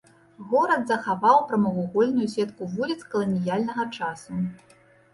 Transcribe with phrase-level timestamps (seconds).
[0.53, 4.31] Горад захаваў прамавугольную сетку вуліц каланіяльнага часу.